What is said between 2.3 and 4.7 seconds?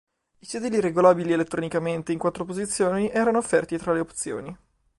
posizioni erano offerti tra le opzioni.